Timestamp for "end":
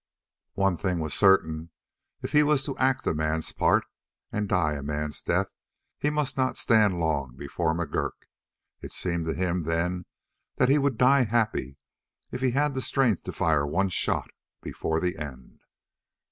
15.19-15.61